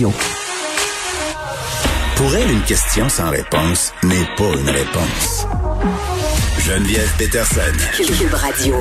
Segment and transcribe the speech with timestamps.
[0.00, 0.12] Radio.
[2.16, 5.46] Pour elle, une question sans réponse n'est pas une réponse.
[6.58, 7.60] Geneviève Peterson.
[7.96, 8.76] Cube Radio.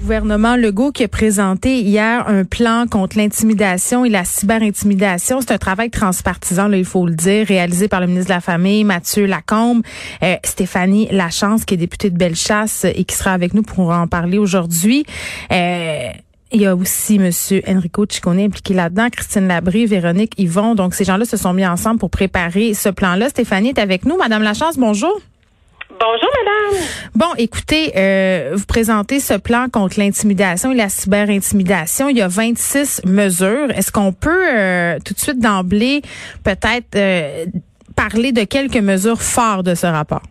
[0.00, 5.42] gouvernement Legault qui a présenté hier un plan contre l'intimidation et la cyberintimidation.
[5.42, 8.40] C'est un travail transpartisan, là, il faut le dire, réalisé par le ministre de la
[8.40, 9.82] Famille, Mathieu Lacombe,
[10.22, 14.06] euh, Stéphanie Lachance, qui est députée de Bellechasse et qui sera avec nous pour en
[14.06, 15.04] parler aujourd'hui.
[15.52, 16.08] Euh,
[16.54, 17.30] il y a aussi M.
[17.66, 20.74] Enrico Ciccone impliqué là-dedans, Christine Labrie, Véronique Yvon.
[20.74, 23.28] Donc, ces gens-là se sont mis ensemble pour préparer ce plan-là.
[23.28, 24.16] Stéphanie est avec nous.
[24.16, 25.20] Madame Lachance, bonjour.
[25.90, 26.82] Bonjour, madame.
[27.14, 32.08] Bon, écoutez, euh, vous présentez ce plan contre l'intimidation et la cyberintimidation.
[32.08, 33.70] Il y a 26 mesures.
[33.70, 36.02] Est-ce qu'on peut euh, tout de suite d'emblée
[36.44, 37.46] peut-être euh,
[37.96, 40.22] parler de quelques mesures fortes de ce rapport?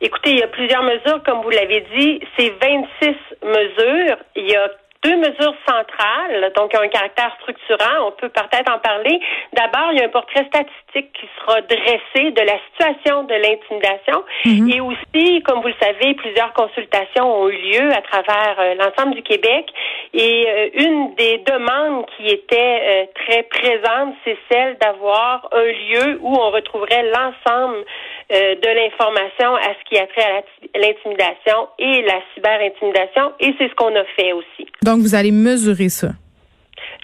[0.00, 2.20] Écoutez, il y a plusieurs mesures, comme vous l'avez dit.
[2.36, 4.16] C'est 26 mesures.
[4.36, 4.68] Il y a
[5.06, 8.08] deux mesures centrales, donc qui ont un caractère structurant.
[8.08, 9.20] On peut peut-être en parler.
[9.52, 14.24] D'abord, il y a un portrait statistique qui sera dressé de la situation de l'intimidation.
[14.44, 14.70] Mhm.
[14.70, 19.14] Et aussi, comme vous le savez, plusieurs consultations ont eu lieu à travers euh, l'ensemble
[19.14, 19.66] du Québec.
[20.12, 26.18] Et euh, une des demandes qui était euh, très présente, c'est celle d'avoir un lieu
[26.20, 27.84] où on retrouverait l'ensemble
[28.32, 33.32] euh, de l'information à ce qui a trait à l'intimidation et la cyberintimidation.
[33.40, 34.66] Et c'est ce qu'on a fait aussi.
[34.82, 36.08] Donc, vous allez mesurer ça?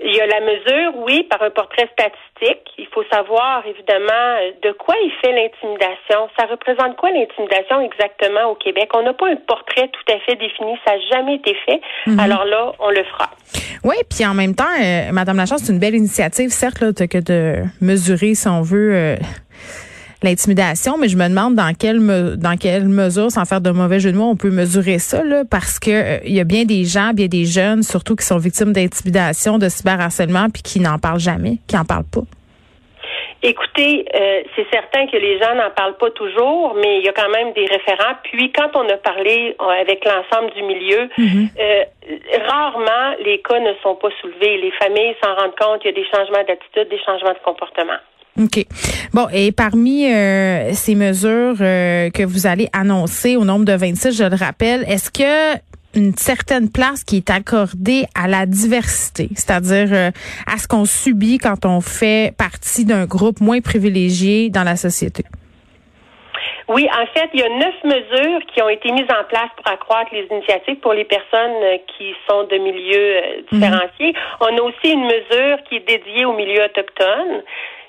[0.04, 2.66] Il y a la mesure, oui, par un portrait statistique.
[2.76, 6.28] Il faut savoir, évidemment, euh, de quoi il fait l'intimidation.
[6.38, 8.90] Ça représente quoi l'intimidation exactement au Québec?
[8.94, 10.76] On n'a pas un portrait tout à fait défini.
[10.84, 11.80] Ça n'a jamais été fait.
[12.18, 13.30] Alors là, on le fera.
[13.84, 17.18] Oui, puis en même temps, euh, Madame Lachance, c'est une belle initiative, certes, là, que
[17.18, 19.16] de mesurer, si on veut, euh,
[20.24, 24.00] l'intimidation, mais je me demande dans quelle me- dans quelle mesure, sans faire de mauvais
[24.00, 26.64] jeu de mots, on peut mesurer ça, là, parce que euh, il y a bien
[26.64, 30.98] des gens, bien des jeunes, surtout qui sont victimes d'intimidation, de cyberharcèlement, puis qui n'en
[30.98, 32.22] parlent jamais, qui n'en parlent pas.
[33.44, 37.12] Écoutez, euh, c'est certain que les gens n'en parlent pas toujours, mais il y a
[37.12, 38.14] quand même des référents.
[38.22, 41.82] Puis quand on a parlé euh, avec l'ensemble du milieu, euh,
[42.46, 44.58] rarement les cas ne sont pas soulevés.
[44.58, 47.98] Les familles s'en rendent compte, il y a des changements d'attitude, des changements de comportement.
[48.38, 48.64] OK.
[49.12, 54.16] Bon, et parmi euh, ces mesures euh, que vous allez annoncer au nombre de 26,
[54.16, 55.60] je le rappelle, est-ce que
[55.94, 60.10] une certaine place qui est accordée à la diversité, c'est-à-dire euh,
[60.46, 65.24] à ce qu'on subit quand on fait partie d'un groupe moins privilégié dans la société?
[66.68, 69.66] Oui, en fait, il y a neuf mesures qui ont été mises en place pour
[69.70, 74.14] accroître les initiatives pour les personnes euh, qui sont de milieux euh, différenciés.
[74.40, 77.42] On a aussi une mesure qui est dédiée aux milieux autochtones.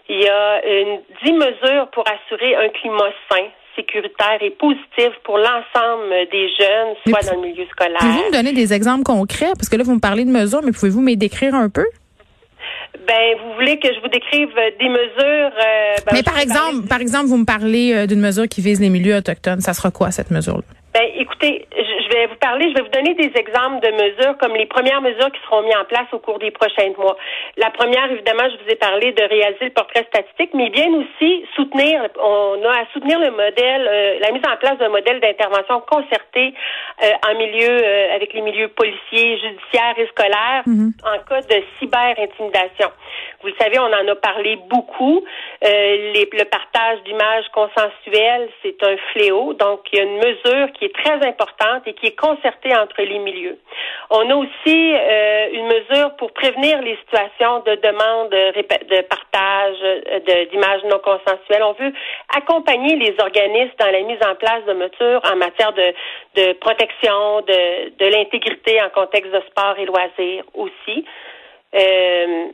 [0.09, 5.38] Il y a une, dix mesures pour assurer un climat sain, sécuritaire et positif pour
[5.38, 7.97] l'ensemble des jeunes, soit dans le milieu scolaire.
[8.00, 9.53] Pouvez-vous me donner des exemples concrets?
[9.56, 11.86] Parce que là, vous me parlez de mesures, mais pouvez-vous me décrire un peu?
[13.08, 15.12] Ben, vous voulez que je vous décrive euh, des mesures?
[15.19, 18.62] euh, ben, mais par parler exemple, par exemple, vous me parlez euh, d'une mesure qui
[18.62, 19.62] vise les milieux autochtones.
[19.62, 20.64] Ça sera quoi, cette mesure-là?
[20.94, 24.56] Ben, écoutez, je vais vous parler, je vais vous donner des exemples de mesures comme
[24.56, 27.18] les premières mesures qui seront mises en place au cours des prochains mois.
[27.57, 31.46] La première, évidemment, je vous ai parlé de réaliser le portrait statistique, mais bien aussi
[31.56, 35.81] soutenir, on a à soutenir le modèle, euh, la mise en place d'un modèle d'intervention
[35.81, 36.53] concerté
[37.03, 40.63] euh, en milieu, euh, avec les milieux policiers, judiciaires et scolaires
[41.06, 42.90] en cas de cyber-intimidation.
[43.41, 45.23] Vous le savez, on en a parlé beaucoup.
[45.62, 49.53] Les- le partage d'images consensuelles, c'est un fléau.
[49.53, 53.02] Donc, il y a une mesure qui est très importante et qui est concertée entre
[53.02, 53.58] les milieux.
[54.09, 59.02] On a aussi euh, une mesure pour prévenir les situations de demande de, répa- de
[59.02, 61.64] partage euh, d'images non consensuelles.
[61.64, 61.94] On veut
[62.36, 65.94] accompagner les organismes dans la mise en place de mesures en matière de,
[66.36, 71.06] de protection de, de l'intégrité en contexte de sport et loisirs aussi.
[71.75, 72.46] Euh,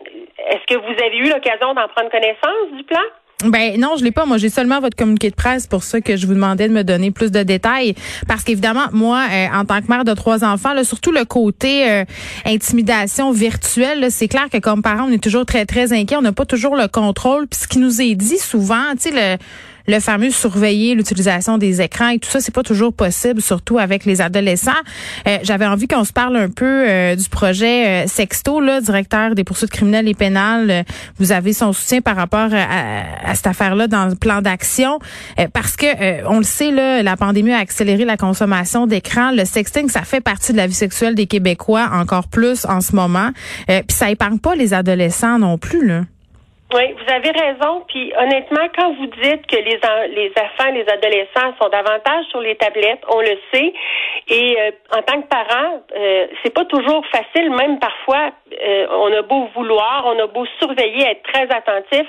[0.48, 3.04] Est-ce que vous avez eu l'occasion d'en prendre connaissance du plan?
[3.46, 4.26] Ben non, je l'ai pas.
[4.26, 6.84] Moi, j'ai seulement votre communiqué de presse pour ça que je vous demandais de me
[6.84, 7.96] donner plus de détails.
[8.28, 11.90] Parce qu'évidemment, moi, euh, en tant que mère de trois enfants, là, surtout le côté
[11.90, 12.04] euh,
[12.46, 16.18] intimidation virtuelle, c'est clair que comme parents, on est toujours très très inquiets.
[16.18, 17.48] On n'a pas toujours le contrôle.
[17.48, 19.38] Puis ce qui nous est dit souvent, tu sais, le
[19.90, 24.06] le fameux surveiller l'utilisation des écrans et tout ça, c'est pas toujours possible, surtout avec
[24.06, 24.72] les adolescents.
[25.28, 29.34] Euh, J'avais envie qu'on se parle un peu euh, du projet euh, Sexto, là, directeur
[29.34, 30.86] des poursuites criminelles et pénales.
[31.18, 35.00] Vous avez son soutien par rapport à, à cette affaire-là dans le plan d'action,
[35.54, 39.32] parce que on le sait, là, la pandémie a accéléré la consommation d'écrans.
[39.32, 42.96] Le sexting, ça fait partie de la vie sexuelle des Québécois encore plus en ce
[42.96, 43.32] moment.
[43.68, 46.04] Puis ça épargne pas les adolescents non plus, là.
[46.74, 47.84] Oui, vous avez raison.
[47.88, 49.80] Puis honnêtement, quand vous dites que les
[50.14, 53.74] les enfants, les adolescents sont davantage sur les tablettes, on le sait.
[54.28, 57.50] Et euh, en tant que parent, euh, c'est pas toujours facile.
[57.50, 62.06] Même parfois, euh, on a beau vouloir, on a beau surveiller, être très attentif,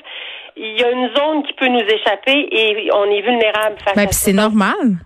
[0.56, 4.08] il y a une zone qui peut nous échapper et on est vulnérable face ben,
[4.08, 4.12] à ça.
[4.12, 4.98] c'est normal.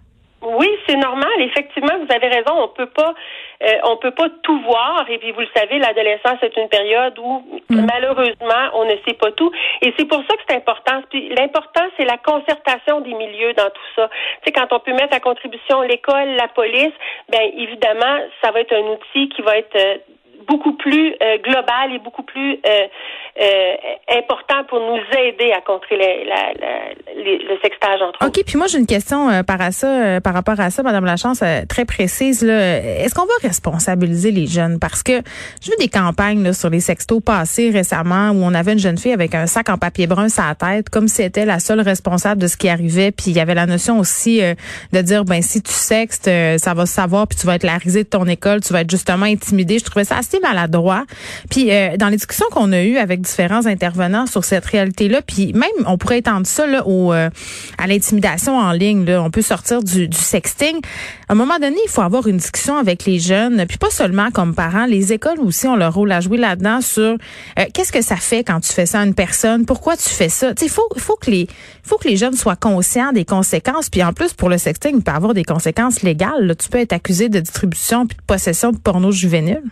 [0.45, 1.33] Oui, c'est normal.
[1.39, 2.53] Effectivement, vous avez raison.
[2.65, 3.15] On peut pas,
[3.63, 5.07] euh, on peut pas tout voir.
[5.09, 7.87] Et puis, vous le savez, l'adolescence est une période où, mm.
[7.87, 9.51] malheureusement, on ne sait pas tout.
[9.81, 11.03] Et c'est pour ça que c'est important.
[11.11, 14.09] Puis, l'important, c'est la concertation des milieux dans tout ça.
[14.43, 16.93] Tu sais, quand on peut mettre à contribution l'école, la police,
[17.31, 19.97] ben évidemment, ça va être un outil qui va être euh,
[20.47, 22.87] beaucoup plus euh, global et beaucoup plus euh,
[23.41, 23.75] euh,
[24.19, 29.43] important pour nous aider à contrer le sextage entre OK, puis moi j'ai une question
[29.45, 32.45] par, à ça, par rapport à ça, Madame Lachance, très précise.
[32.45, 34.79] Est-ce qu'on va responsabiliser les jeunes?
[34.79, 35.21] Parce que
[35.61, 38.99] j'ai vu des campagnes là, sur les sextos passés récemment où on avait une jeune
[38.99, 41.59] fille avec un sac en papier brun sur la tête, comme si elle était la
[41.59, 43.11] seule responsable de ce qui arrivait.
[43.11, 46.87] Puis il y avait la notion aussi de dire, ben si tu sextes, ça va
[46.87, 49.27] se savoir, puis tu vas être la risée de ton école, tu vas être justement
[49.27, 49.79] intimidé.
[49.79, 51.05] Je trouvais ça assez maladroit.
[51.51, 55.53] Puis euh, dans les discussions qu'on a eues avec différents intervenants sur cette réalité-là, puis
[55.53, 57.31] même on pourrait étendre ça là, au, euh,
[57.79, 59.05] à l'intimidation en ligne.
[59.05, 59.23] Là.
[59.23, 60.81] On peut sortir du, du sexting.
[61.29, 64.31] À un moment donné, il faut avoir une discussion avec les jeunes, puis pas seulement
[64.31, 64.87] comme parents.
[64.87, 67.17] Les écoles aussi ont leur rôle à jouer là-dedans sur euh,
[67.73, 70.53] qu'est-ce que ça fait quand tu fais ça à une personne, pourquoi tu fais ça?
[70.61, 71.49] Il faut, faut que les
[71.83, 73.91] faut que les jeunes soient conscients des conséquences.
[73.91, 76.55] Puis en plus, pour le sexting, il peut avoir des conséquences légales.
[76.59, 79.63] Tu peux être accusé de distribution puis de possession de porno juvénile.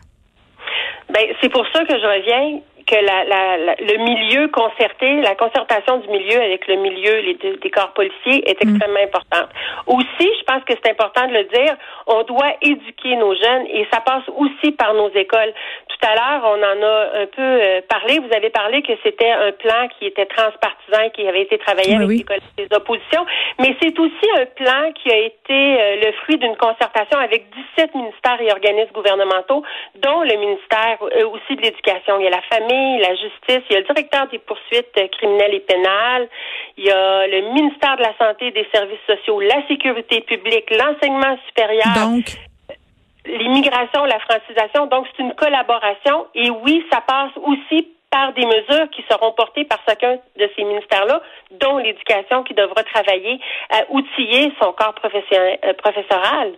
[1.12, 5.98] Ben, c'est pour ça que je reviens que la, la, le milieu concerté, la concertation
[5.98, 8.68] du milieu avec le milieu les, des corps policiers est mm.
[8.68, 9.48] extrêmement importante.
[9.86, 11.76] Aussi, je pense que c'est important de le dire,
[12.06, 15.52] on doit éduquer nos jeunes et ça passe aussi par nos écoles.
[15.88, 18.18] Tout à l'heure, on en a un peu euh, parlé.
[18.18, 22.08] Vous avez parlé que c'était un plan qui était transpartisan, qui avait été travaillé avec
[22.08, 23.24] les, les, oppositions,
[23.60, 27.46] mais c'est aussi un plan qui a été euh, le fruit d'une concertation avec
[27.76, 29.62] 17 ministères et organismes gouvernementaux,
[29.96, 32.18] dont le ministère euh, aussi de l'Éducation.
[32.18, 35.54] Il y a la famille la justice, il y a le directeur des poursuites criminelles
[35.54, 36.28] et pénales,
[36.76, 40.70] il y a le ministère de la Santé et des Services sociaux, la sécurité publique,
[40.70, 41.92] l'enseignement supérieur.
[41.94, 42.26] Donc?
[43.26, 44.86] l'immigration, la francisation.
[44.86, 46.26] Donc, c'est une collaboration.
[46.34, 50.64] Et oui, ça passe aussi par des mesures qui seront portées par chacun de ces
[50.64, 51.22] ministères-là,
[51.52, 53.40] dont l'éducation qui devra travailler
[53.70, 56.52] à outiller son corps euh, professoral.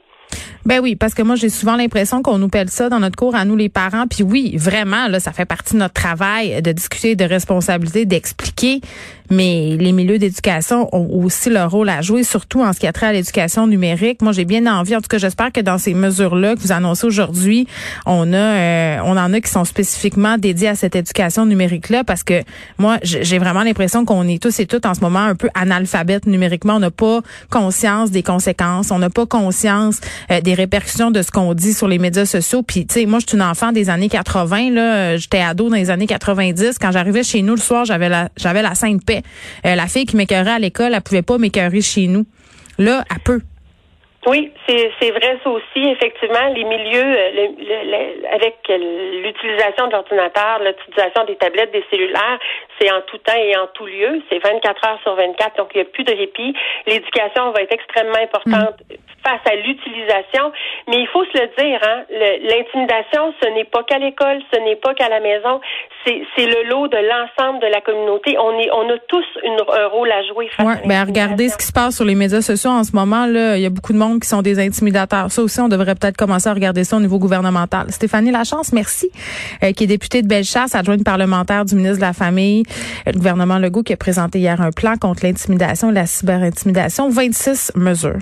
[0.65, 3.35] Ben oui, parce que moi j'ai souvent l'impression qu'on nous pèle ça dans notre cours
[3.35, 4.07] à nous les parents.
[4.07, 8.81] Puis oui, vraiment là, ça fait partie de notre travail de discuter de responsabilité, d'expliquer.
[9.35, 12.93] Mais les milieux d'éducation ont aussi leur rôle à jouer, surtout en ce qui a
[12.93, 14.23] trait à l'éducation numérique.
[14.23, 17.07] Moi, j'ai bien envie, en tout cas, j'espère que dans ces mesures-là que vous annoncez
[17.07, 17.67] aujourd'hui,
[18.07, 22.23] on a, euh, on en a qui sont spécifiquement dédiés à cette éducation numérique-là, parce
[22.23, 22.43] que
[22.79, 26.27] moi, j'ai vraiment l'impression qu'on est tous et toutes en ce moment un peu analphabètes
[26.27, 26.77] numériquement.
[26.77, 27.21] On n'a pas
[27.51, 30.01] conscience des conséquences, on n'a pas conscience
[30.31, 32.63] euh, des répercussions de ce qu'on dit sur les médias sociaux.
[32.63, 34.71] Puis, tu sais, moi, je suis une enfant des années 80.
[34.71, 36.79] Là, j'étais ado dans les années 90.
[36.81, 39.24] Quand j'arrivais chez nous le soir, j'avais la, j'avais la sainte paix.
[39.67, 42.25] Euh, la fille qui m'écœurait à l'école, elle pouvait pas m'écœurer chez nous.
[42.79, 43.41] Là, elle peut.
[44.27, 45.81] Oui, c'est vrai ça aussi.
[45.85, 52.39] Effectivement, les milieux euh, avec l'utilisation de l'ordinateur, l'utilisation des tablettes, des cellulaires,
[52.79, 54.23] c'est en tout temps et en tout lieu.
[54.31, 56.55] C'est 24 heures sur 24, donc il n'y a plus de répit.
[56.87, 58.95] L'éducation va être extrêmement importante mm.
[59.25, 60.53] Face à l'utilisation,
[60.89, 64.77] mais il faut se le dire, hein, l'intimidation, ce n'est pas qu'à l'école, ce n'est
[64.77, 65.61] pas qu'à la maison,
[66.05, 68.37] c'est le lot de l'ensemble de la communauté.
[68.39, 70.49] On est, on a tous une, un rôle à jouer.
[70.49, 73.27] Face ouais, ben regardez ce qui se passe sur les médias sociaux en ce moment.
[73.27, 75.31] Là, il y a beaucoup de monde qui sont des intimidateurs.
[75.31, 77.91] Ça aussi, on devrait peut-être commencer à regarder ça au niveau gouvernemental.
[77.91, 79.11] Stéphanie Lachance, merci,
[79.63, 82.65] euh, qui est députée de Bellechasse, adjointe parlementaire du ministre de la Famille,
[83.07, 87.73] le gouvernement Legault qui a présenté hier un plan contre l'intimidation et la cyberintimidation, 26
[87.77, 88.19] mesures.